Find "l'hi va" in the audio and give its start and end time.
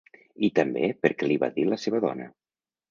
1.31-1.51